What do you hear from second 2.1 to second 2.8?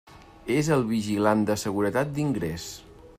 d'ingrés.